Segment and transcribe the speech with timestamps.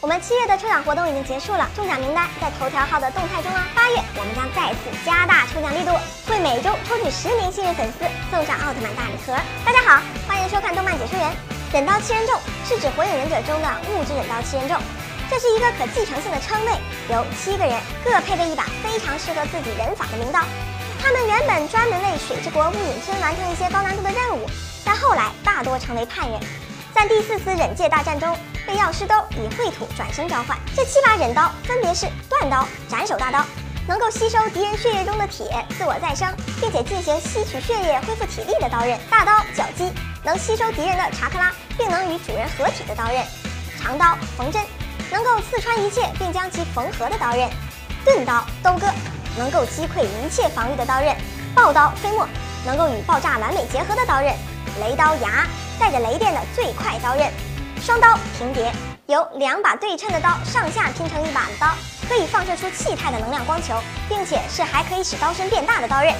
[0.00, 3.58] 我们七月的抽奖活动已经结束了，中奖名单在头条号的动态中哦。
[3.74, 5.90] 八月我们将再次加大抽奖力度，
[6.28, 9.34] 会每周抽取十名幸运粉丝送上奥特曼大礼盒。
[9.64, 11.32] 大家好，欢迎收看动漫解说员。
[11.72, 14.78] 忍刀七人众是指火影忍者中的物质忍刀七人众，
[15.28, 16.72] 这是一个可继承性的称谓，
[17.10, 20.40] 由七个人各配备一把非常适合自己忍法的名刀。
[21.02, 24.46] 他们原本专门为水之国雾隐村完成一些高难度的任务，
[24.84, 26.40] 但后来大多成为叛人。
[26.96, 28.34] 在第四次忍界大战中，
[28.66, 30.56] 被药师兜以秽土转生召唤。
[30.74, 33.44] 这七把忍刀分别是断刀、斩首大刀，
[33.86, 35.44] 能够吸收敌人血液中的铁，
[35.76, 36.26] 自我再生，
[36.58, 39.92] 并且进行吸取血液恢复体力的刀刃；大刀绞击，
[40.24, 43.22] 能吸收敌人的查克拉，并能与主人合体的刀刃；
[43.78, 44.62] 长刀缝针，
[45.12, 47.46] 能够刺穿一切并将其缝合的刀刃；
[48.06, 48.86] 钝刀兜割。
[49.36, 51.14] 能够击溃一切防御的刀刃，
[51.54, 52.26] 爆刀飞沫
[52.64, 54.34] 能够与爆炸完美结合的刀刃，
[54.80, 55.46] 雷刀牙
[55.78, 57.30] 带着雷电的最快刀刃，
[57.80, 58.72] 双刀平叠
[59.06, 61.68] 由两把对称的刀上下拼成一把的刀，
[62.08, 63.74] 可以放射出气态的能量光球，
[64.08, 66.14] 并且是还可以使刀身变大的刀刃。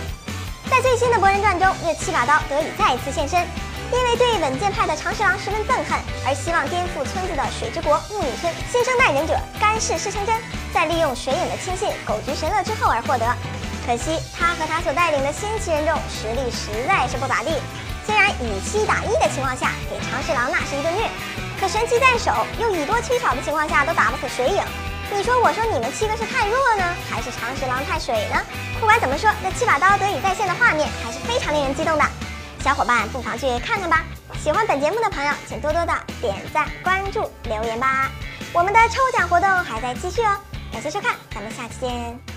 [0.70, 3.46] 在最新的《博人传》中，这七把刀得以再次现身，
[3.92, 10.34] 因为对稳健派的长十郎十分憎恨，而希望颠覆村子的水之国木影村新生代忍者干氏师成真。
[10.74, 13.24] 在利用水影的亲信狗菊神乐之后而获得，
[13.86, 17.50] 可惜他和他所带领的新七人众实力实在是不咋地。
[18.40, 21.08] 以七打一的情况下给长侍郎那是一顿虐，
[21.60, 24.62] 可神器在手又以多欺少的情况下都打不死水影。
[25.10, 28.42] 你说我说你们七个是太弱呢，还是长侍郎太水呢？
[28.80, 32.04] 不管怎么说，这七把刀得以再现的画面还是非常令人激动的。
[32.62, 34.04] 小伙伴不妨去看看吧。
[34.42, 38.10] 喜欢本节目的朋友，请多多的点赞、关注、留言吧。
[38.52, 40.36] 我们的抽奖活动还在继续哦。
[40.72, 42.35] 感谢收看，咱们下期见。